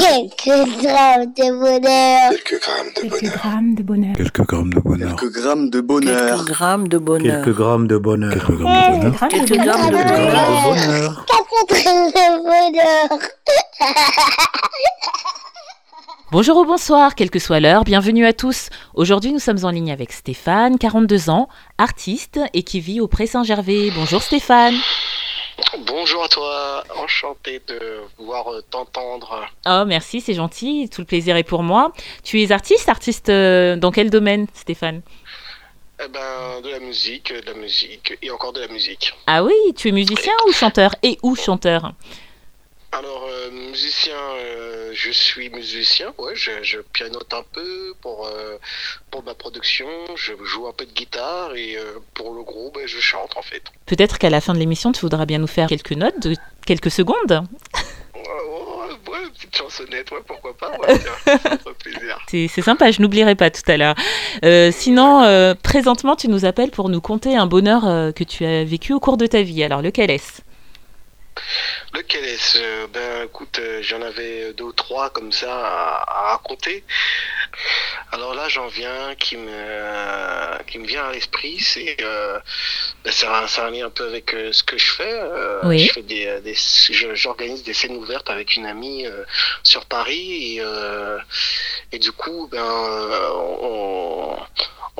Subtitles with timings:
[0.00, 2.30] Quelques grammes de bonheur.
[2.30, 3.36] Quelques grammes de Quelques bonheur.
[3.36, 4.16] grammes de bonheur.
[4.16, 5.16] Quelques grammes de bonheur.
[5.16, 6.12] Quelques grammes de bonheur.
[6.12, 7.42] Quelques grammes de bonheur.
[7.42, 8.32] Quelques grammes de bonheur.
[8.32, 9.26] Quelques grammes de bonheur.
[9.28, 10.16] Quelques grammes de Quelques
[10.64, 11.26] bonheur.
[11.26, 13.18] Quatre grammes de bonheur.
[16.32, 18.68] Bonjour ou bonsoir, quelle que soit l'heure, bienvenue à tous.
[18.94, 23.26] Aujourd'hui, nous sommes en ligne avec Stéphane, 42 ans, artiste et qui vit au Pré
[23.28, 23.90] Saint-Gervais.
[23.94, 24.74] Bonjour Stéphane.
[25.86, 29.46] Bonjour à toi, enchanté de pouvoir euh, t'entendre.
[29.66, 31.92] Oh, merci, c'est gentil, tout le plaisir est pour moi.
[32.22, 35.02] Tu es artiste, artiste euh, dans quel domaine, Stéphane?
[35.98, 39.14] Eh ben, de la musique, de la musique et encore de la musique.
[39.26, 40.94] Ah oui, tu es musicien ou chanteur?
[41.02, 41.92] Et ou chanteur?
[42.98, 48.56] Alors, euh, musicien, euh, je suis musicien, ouais, je, je pianote un peu pour, euh,
[49.10, 51.76] pour ma production, je joue un peu de guitare et
[52.14, 53.62] pour le groupe, ben, je chante en fait.
[53.84, 56.90] Peut-être qu'à la fin de l'émission, tu voudras bien nous faire quelques notes de quelques
[56.90, 57.46] secondes.
[59.34, 60.98] Petite chansonnette, ouais, pourquoi pas, ouais.
[62.28, 63.94] C'est c'est sympa, je n'oublierai pas tout à l'heure.
[64.44, 68.46] Euh, sinon, euh, présentement, tu nous appelles pour nous conter un bonheur euh, que tu
[68.46, 69.62] as vécu au cours de ta vie.
[69.62, 70.40] Alors, lequel est-ce?
[71.92, 72.58] Lequel est-ce?
[72.60, 76.84] Euh, Ben écoute, euh, j'en avais deux ou trois comme ça à, à raconter.
[78.12, 82.38] Alors là, j'en viens qui me qui me vient à l'esprit, c'est euh,
[83.04, 85.12] ben, ça, a- ça a un lien un peu avec euh, ce que je fais.
[85.12, 85.78] Euh, Oui.
[85.86, 86.54] Je fais des,
[87.14, 89.06] j'organise des scènes ouvertes avec une amie
[89.62, 90.62] sur Paris et
[91.92, 94.25] et du coup, ben on, on-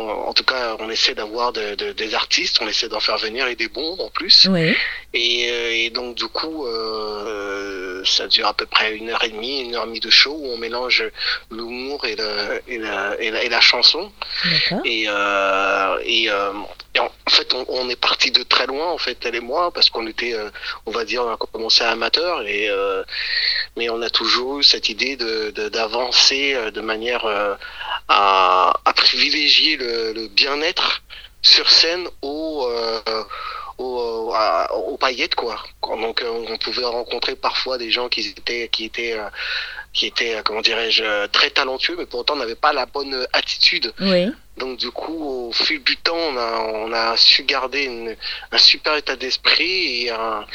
[0.09, 3.47] en tout cas, on essaie d'avoir de- de- des artistes, on essaie d'en faire venir
[3.49, 4.49] et des bons en plus.
[4.51, 4.75] Oui.
[5.15, 9.31] Et, euh, et donc du coup, euh, ça dure à peu près une heure et
[9.31, 11.05] demie, une heure et demie de show où on mélange
[11.51, 14.13] l'humour et, la, et, la, et la chanson.
[14.85, 16.53] Et, euh, et, euh,
[16.95, 19.71] et en fait, on, on est parti de très loin, en fait, elle et moi,
[19.73, 20.35] parce qu'on était,
[20.87, 22.69] on va dire, on a commencé amateur, et
[23.77, 27.25] mais on a toujours eu cette idée de de- d'avancer euh, de manière
[28.09, 31.03] à, à privilégier le, le bien-être
[31.43, 33.01] sur scène au euh,
[33.79, 35.63] aux, à- aux paillettes quoi.
[35.83, 39.29] Donc euh, on pouvait rencontrer parfois des gens qui étaient qui étaient euh,
[39.93, 43.93] qui étaient euh, comment dirais-je euh, très talentueux mais pourtant n'avaient pas la bonne attitude.
[44.01, 44.31] Oui.
[44.57, 48.17] Donc du coup au fil du temps on a on a su garder une,
[48.51, 50.47] un super état d'esprit et un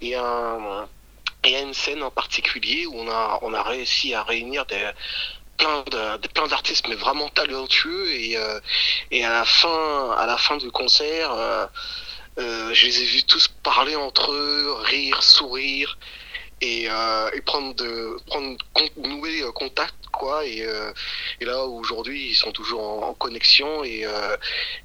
[0.00, 0.88] et un
[1.44, 4.90] et à une scène en particulier où on a on a réussi à réunir des
[5.60, 8.10] plein de, plein d'artistes mais vraiment talentueux.
[8.12, 8.60] Et euh,
[9.10, 11.66] et à la fin à la fin du concert euh,
[12.38, 15.98] euh, je les ai vus tous parler entre eux, rire, sourire
[16.60, 18.56] et, euh, et prendre de prendre
[18.96, 20.92] nouer euh, contact quoi et, euh,
[21.40, 24.36] et là aujourd'hui ils sont toujours en, en connexion et euh,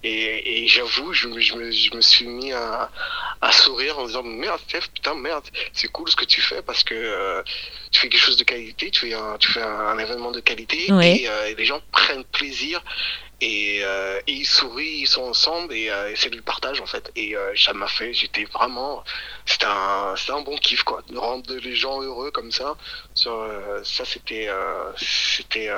[0.04, 2.92] et, et j'avoue je, me- je, me, je me suis mis à,
[3.42, 5.44] à sourire en disant merde Steph putain merde
[5.74, 7.42] c'est cool ce que tu fais parce que euh,
[7.92, 10.40] tu fais quelque chose de qualité tu fais un tu fais un, un événement de
[10.42, 10.92] qualité
[11.24, 12.82] et, euh, et les gens prennent plaisir
[13.42, 17.12] et, euh, et ils sourient, ils sont ensemble et, euh, c'est du partage en fait.
[17.16, 19.04] Et euh, ça m'a fait, j'étais vraiment,
[19.46, 22.78] c'était un, un bon kiff quoi, de rendre les gens heureux comme ça.
[23.14, 24.50] Ça c'était,
[24.98, 25.70] c'était,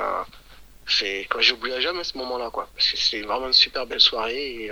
[0.86, 4.70] c'est, j'oublierai jamais ce moment-là quoi, parce que c'était vraiment une super belle soirée et,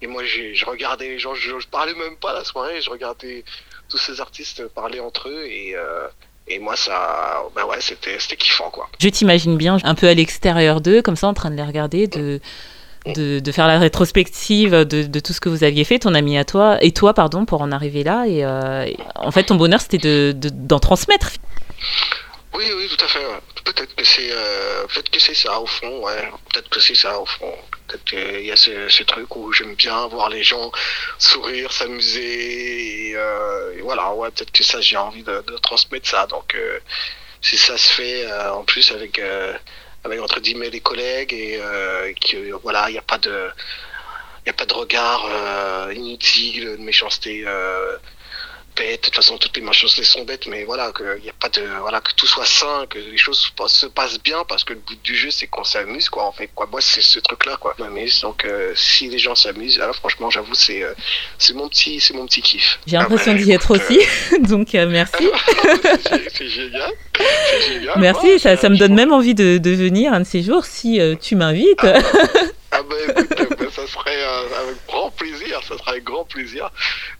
[0.00, 3.44] et moi je regardais les gens, je, je parlais même pas la soirée, je regardais
[3.88, 5.76] tous ces artistes parler entre eux et
[6.48, 8.88] et moi ça, bah ouais, c'était, c'était kiffant quoi.
[9.00, 12.06] Je t'imagine bien un peu à l'extérieur d'eux, comme ça, en train de les regarder,
[12.06, 12.40] de,
[13.14, 16.36] de, de faire la rétrospective de, de tout ce que vous aviez fait, ton ami
[16.38, 18.24] à toi, et toi, pardon, pour en arriver là.
[18.26, 21.30] Et, euh, et en fait, ton bonheur, c'était de, de- d'en transmettre.
[22.54, 23.18] Oui, oui, tout à fait.
[23.18, 23.40] ouais.
[23.64, 26.30] Peut-être que c'est, euh, peut-être que c'est ça au fond, ouais.
[26.52, 27.54] Peut-être que c'est ça au fond.
[27.86, 30.70] Peut-être qu'il y a ce, ce truc où j'aime bien voir les gens
[31.18, 34.30] sourire, s'amuser, et, euh, et voilà, ouais.
[34.30, 36.26] Peut-être que ça, j'ai envie de, de transmettre ça.
[36.26, 36.78] Donc, euh,
[37.40, 39.54] si ça se fait euh, en plus avec, euh,
[40.04, 43.50] avec entre guillemets les collègues et euh, que voilà, il n'y a pas de,
[44.44, 45.26] il y a pas de regard
[45.92, 47.44] inutile, de méchanceté.
[48.80, 48.92] Euh.
[48.92, 51.62] De toute façon, toutes les méchancetés sont bêtes, mais voilà, que y a pas de,
[51.80, 54.72] voilà, que tout soit sain, que les choses se passent- se passent bien, parce que
[54.72, 56.66] le but du jeu, c'est qu'on s'amuse, quoi, en fait, quoi.
[56.70, 57.74] Moi, c'est ce truc-là, quoi.
[57.78, 60.92] M'amuse, donc, euh, si les gens s'amusent, alors, franchement, j'avoue, c'est, euh,
[61.38, 62.78] c'est mon petit, c'est mon petit kiff.
[62.86, 64.00] J'ai Ah l'impression d'y être écoute, aussi,
[64.40, 65.24] donc euh, merci.
[66.34, 66.90] c'est génial.
[67.16, 67.94] C'est génial.
[67.98, 70.64] Merci, Moi, ça, ça me donne même envie de, de venir un de ces jours
[70.64, 71.78] si euh, tu m'invites.
[71.84, 76.24] Ah bah écoute, euh, bah, ça serait euh, avec grand plaisir, ça sera avec grand
[76.24, 76.70] plaisir.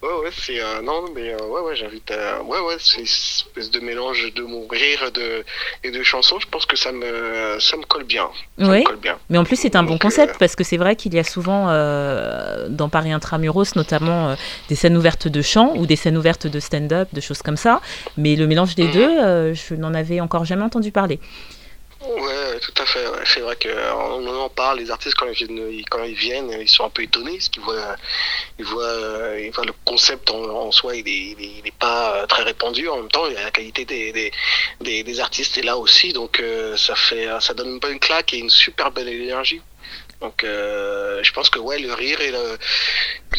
[0.03, 0.61] Ouais, ouais, c'est.
[0.61, 2.43] euh, non, mais euh, ouais, ouais, j'invite à.
[2.43, 5.45] Ouais, ouais, c'est une espèce de mélange de mon rire de,
[5.83, 6.39] et de chansons.
[6.41, 8.29] Je pense que ça me, ça me colle bien.
[8.59, 8.81] Ça Ouais.
[8.81, 9.19] me colle bien.
[9.29, 11.25] Mais en plus, c'est un bon concept euh, parce que c'est vrai qu'il y a
[11.25, 14.37] souvent euh, dans Paris Intramuros, notamment
[14.69, 17.81] des scènes ouvertes de chant ou des scènes ouvertes de stand-up, de choses comme ça.
[18.17, 18.91] Mais le mélange des Mhm.
[18.91, 21.19] deux, je n'en avais encore jamais entendu parler.
[22.01, 23.05] Ouais, tout à fait.
[23.25, 26.91] C'est vrai qu'on en parle, les artistes quand ils quand ils viennent, ils sont un
[26.91, 27.97] peu étonnés parce qu'ils voient,
[28.59, 31.79] ils voient, euh, ils voient le concept en, soi, il est, il est, il est
[31.79, 32.89] pas euh, très répandu.
[32.89, 34.33] En même temps, la qualité des,
[34.81, 38.35] des, des, artistes est là aussi, donc euh, ça fait, ça donne une bonne claque
[38.35, 39.61] et une super belle énergie.
[40.21, 42.59] Donc, euh, je pense que ouais, le rire et le,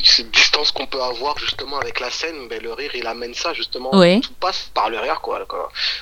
[0.04, 3.54] cette distance qu'on peut avoir justement avec la scène, ben, le rire il amène ça
[3.54, 3.89] justement.
[4.22, 5.45] Tout passe par le rire, quoi.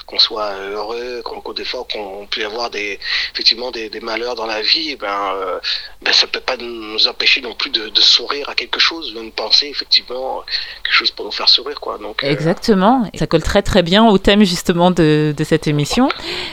[0.07, 2.99] Qu'on soit heureux, qu'on qu'on- des fois qu'on puisse avoir des
[3.33, 5.59] effectivement des, des malheurs dans la vie, eh ben, euh,
[6.01, 9.29] ben ça peut pas nous empêcher non plus de, de sourire à quelque chose, de
[9.29, 10.43] penser effectivement
[10.83, 11.97] quelque chose pour nous faire sourire, quoi.
[11.97, 13.09] Donc, euh, Exactement.
[13.17, 16.09] Ça colle très très bien au thème justement de, de cette émission.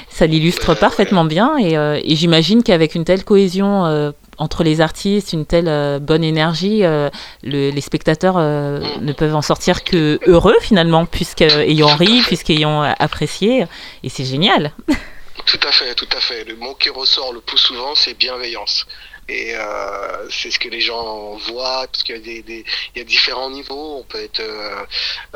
[0.08, 3.84] Ça l'illustre parfaitement bien et, euh, et j'imagine qu'avec une telle cohésion
[4.40, 7.08] entre les artistes, une telle euh, bonne énergie, euh,
[7.44, 9.04] le- les spectateurs euh, Mm.
[9.04, 13.66] ne peuvent en sortir que heureux finalement, puisqu'ayant ri, puisqu'ayant apprécié.
[14.02, 14.72] Et c'est génial.
[15.46, 16.44] Tout à fait, tout à fait.
[16.44, 18.86] Le mot qui ressort le plus souvent, c'est bienveillance.
[19.28, 22.64] Et euh, c'est ce que les gens voient, parce qu'il y a des, des-
[22.94, 23.98] il y a différents niveaux.
[23.98, 24.84] On peut être euh,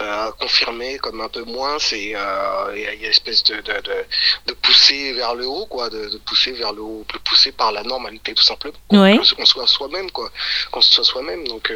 [0.00, 1.78] euh, confirmé comme un peu moins.
[1.78, 4.04] C'est il y a une espèce de, de, de,
[4.46, 7.70] de pousser vers le haut, quoi, de, de pousser vers le haut, de pousser par
[7.70, 8.74] la normalité, tout simplement.
[8.90, 9.16] Ouais.
[9.36, 10.30] Qu'on soit soi-même, quoi,
[10.72, 11.72] qu'on soit soi-même, donc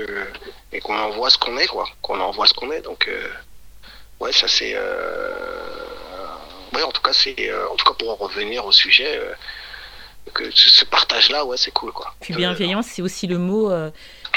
[0.73, 2.81] et qu'on envoie ce qu'on est, quoi, qu'on envoie ce qu'on est.
[2.83, 3.09] Donc
[4.19, 4.75] ouais, ça c'est.
[6.73, 7.35] Euh, ouais, en tout cas, c'est.
[7.51, 9.33] euh, en tout cas, pour en revenir au sujet, euh,
[10.35, 12.15] que ce partage-là, ouais, c'est cool, quoi.
[12.21, 13.91] Puis Euh, bienveillance, c'est aussi le mot euh,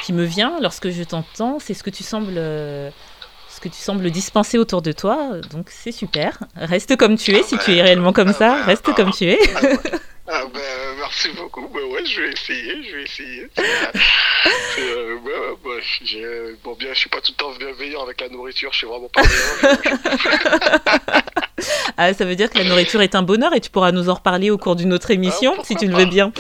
[0.04, 1.60] qui me vient lorsque je t'entends.
[1.60, 2.34] C'est ce que tu sembles.
[2.38, 2.90] euh,
[3.50, 6.38] ce que tu sembles dispenser autour de toi, donc c'est super.
[6.56, 9.38] Reste comme tu es, si tu es réellement comme ça, reste comme tu es.
[9.56, 9.78] Ah, ouais.
[10.34, 11.68] Ah, ben, euh, merci beaucoup.
[11.68, 13.48] Ben ouais, je vais essayer, je vais essayer.
[13.60, 13.64] Euh,
[14.80, 18.30] euh, ben, ben, j'ai- bon, bien, je suis pas tout le temps bienveillant avec la
[18.30, 19.78] nourriture, je suis vraiment pas bienveillant.
[22.04, 24.16] Ah, ça veut dire que la nourriture est un bonheur et tu pourras nous en
[24.16, 26.32] reparler au cours d'une autre émission, Ah, si tu le veux bien.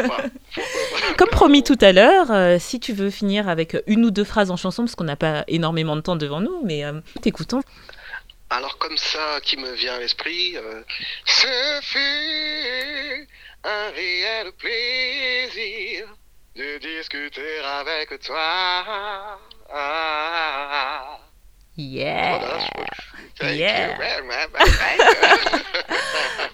[0.00, 0.22] Ah.
[1.16, 4.50] Comme promis tout à l'heure, euh, si tu veux finir avec une ou deux phrases
[4.50, 7.60] en chanson, parce qu'on n'a pas énormément de temps devant nous, mais euh, t'écoutons.
[8.50, 10.82] Alors comme ça qui me vient à l'esprit, euh,
[11.24, 11.46] ce
[11.82, 13.28] fut
[13.64, 16.06] un réel plaisir
[16.56, 19.38] de discuter avec toi.
[19.72, 21.18] Ah.
[21.76, 22.38] Yeah!
[22.38, 23.98] Voilà, je- Yeah.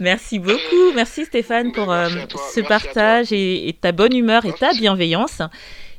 [0.00, 4.52] Merci beaucoup, merci Stéphane pour euh, ce merci partage et, et ta bonne humeur et
[4.52, 5.42] ta bienveillance.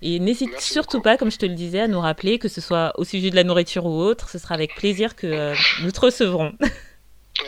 [0.02, 1.04] Et n'hésite surtout beaucoup.
[1.04, 3.36] pas, comme je te le disais, à nous rappeler que ce soit au sujet de
[3.36, 6.54] la nourriture ou autre, ce sera avec plaisir que euh, nous te recevrons.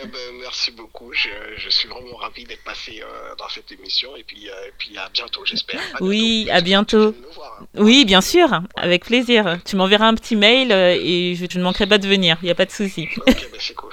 [0.04, 1.14] Eh ben, merci beaucoup.
[1.14, 4.74] Je, je suis vraiment ravi d'être passé euh, dans cette émission et puis, euh, et
[4.78, 5.80] puis à bientôt, j'espère.
[6.02, 7.16] Oui, à bientôt.
[7.36, 7.68] Voir, hein.
[7.76, 9.60] Oui, bien sûr, avec plaisir.
[9.66, 12.46] Tu m'enverras un petit mail euh, et je, je ne manquerai pas de venir, il
[12.46, 13.08] n'y a pas de souci.
[13.18, 13.93] Ok, ben, c'est cool,